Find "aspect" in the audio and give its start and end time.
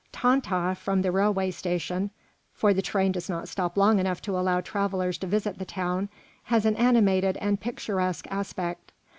8.31-8.93